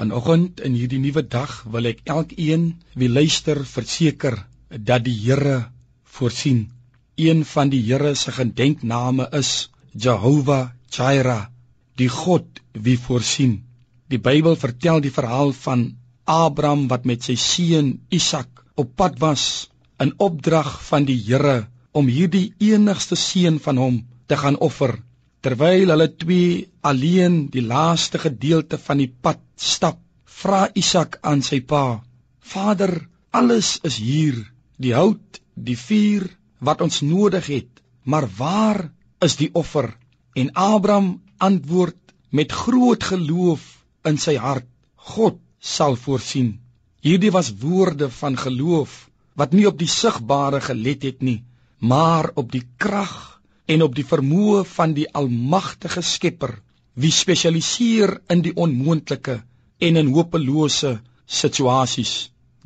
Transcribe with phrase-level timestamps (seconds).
[0.00, 2.62] Vanoggend in hierdie nuwe dag wil ek elkeen
[3.00, 4.38] wie luister verseker
[4.90, 5.56] dat die Here
[6.14, 6.62] voorsien.
[7.20, 9.50] Een van die Here se gedenkname is
[9.92, 11.50] Jehovah Jireh,
[12.00, 13.58] die God wie voorsien.
[14.08, 15.84] Die Bybel vertel die verhaal van
[16.24, 19.44] Abraham wat met sy seun Isak op pad was
[20.00, 24.00] in opdrag van die Here om hierdie enigste seun van hom
[24.32, 24.96] te gaan offer
[25.40, 26.48] Terwyl hulle twee
[26.88, 29.96] alleen die laaste gedeelte van die pad stap,
[30.40, 31.84] vra Isak aan sy pa:
[32.52, 32.92] "Vader,
[33.40, 34.36] alles is hier,
[34.76, 36.26] die hout, die vuur
[36.68, 38.82] wat ons nodig het, maar waar
[39.28, 39.88] is die offer?"
[40.36, 41.08] En Abraham
[41.48, 43.64] antwoord met groot geloof
[44.12, 44.68] in sy hart:
[45.16, 46.60] "God sal voorsien."
[47.00, 49.08] Hierdie was woorde van geloof
[49.40, 51.40] wat nie op die sigbare gelet het nie,
[51.78, 53.39] maar op die krag
[53.70, 56.56] en op die vermoë van die almagtige Skepper
[57.00, 59.36] wie spesialiseer in die onmoontlike
[59.86, 62.14] en in hopelose situasies.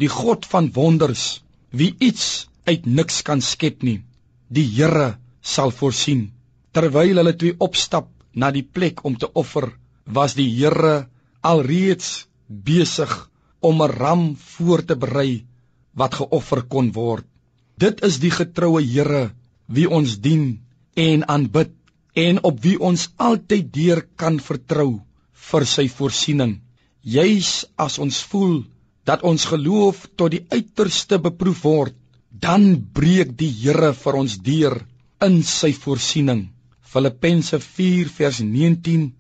[0.00, 4.00] Die God van wonders wie iets uit niks kan skep nie
[4.48, 6.30] die Here sal voorsien.
[6.75, 9.70] Terwyl hulle twee opstap na die plek om te offer
[10.06, 11.06] was die Here
[11.42, 13.12] alreeds besig
[13.60, 14.25] om 'n ram
[14.56, 15.44] voor te berei
[15.94, 17.25] wat geoffer kon word.
[17.78, 19.32] Dit is die getroue Here
[19.66, 20.63] wie ons dien
[20.97, 21.73] en aanbid
[22.14, 25.00] en op wie ons altyd deur kan vertrou
[25.50, 26.61] vir sy voorsiening.
[27.03, 28.62] Juis as ons voel
[29.05, 31.97] dat ons geloof tot die uiterste beproef word,
[32.31, 34.78] dan breek die Here vir ons deur
[35.27, 36.48] in sy voorsiening.
[36.95, 39.11] Filippense 4 vers 19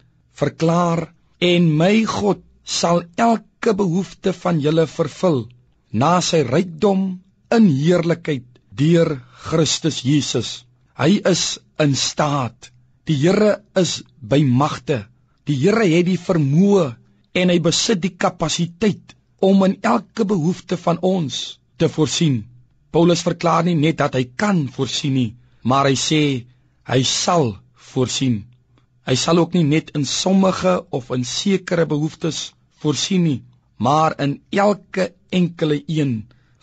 [0.40, 1.08] verklaar
[1.40, 5.44] en my God sal elke behoefte van julle vervul
[5.92, 7.04] na sy rykdom
[7.54, 10.64] in heerlikheid deur Christus Jesus.
[10.94, 12.70] Hy is in staat.
[13.10, 15.00] Die Here is by magte.
[15.44, 16.84] Die Here het die vermoë
[17.34, 22.44] en hy besit die kapasiteit om in elke behoefte van ons te voorsien.
[22.94, 25.32] Paulus verklaar nie net dat hy kan voorsien nie,
[25.66, 26.22] maar hy sê
[26.86, 27.56] hy sal
[27.90, 28.44] voorsien.
[29.04, 33.40] Hy sal ook nie net in sommige of in sekere behoeftes voorsien nie,
[33.82, 36.14] maar in elke enkele een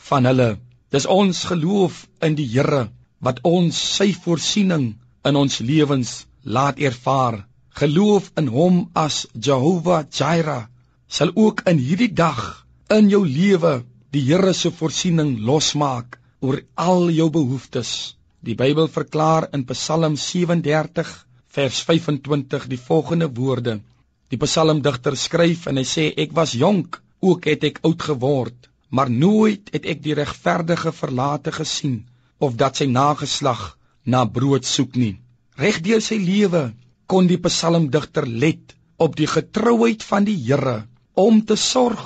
[0.08, 0.50] van hulle.
[0.90, 2.88] Dis ons geloof in die Here
[3.26, 4.86] wat ons sy voorsiening
[5.30, 6.12] in ons lewens
[6.44, 7.44] laat ervaar.
[7.78, 10.66] Geloof in hom as Jehovah Jireh
[11.08, 12.42] sal ook in hierdie dag
[12.90, 18.18] in jou lewe die Here se voorsiening losmaak oor al jou behoeftes.
[18.42, 21.14] Die Bybel verklaar in Psalm 37
[21.56, 23.80] vers 25 die volgende woorde.
[24.32, 29.12] Die psalmdigter skryf en hy sê ek was jonk, ook het ek oud geword, maar
[29.12, 32.02] nooit het ek die regverdige verlate gesien
[32.46, 33.62] of dat sy nageslag
[34.06, 35.16] na brood soek nie.
[35.62, 36.64] Regdeur sy lewe
[37.12, 38.76] kon die psalmdigter let
[39.06, 40.78] op die getrouheid van die Here
[41.26, 42.04] om te sorg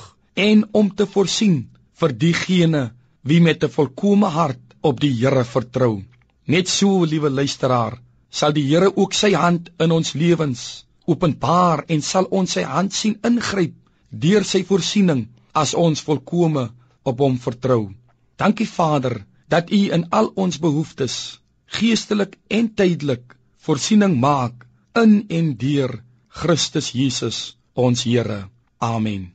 [0.48, 1.58] en om te voorsien
[2.00, 2.84] vir diegene
[3.24, 6.04] wie met 'n volkomme hart op die Here vertrou.
[6.48, 12.02] Net so, liewe luisteraar, sal die Here ook sy hand in ons lewens openbaar en
[12.02, 13.74] sal ons sy hand sien ingryp
[14.10, 16.70] deur sy voorsiening as ons volkome
[17.04, 17.94] op hom vertrou.
[18.38, 23.36] Dankie Vader dat U in al ons behoeftes geestelik en tydelik
[23.68, 28.46] voorsiening maak in en deur Christus Jesus ons Here.
[28.78, 29.35] Amen.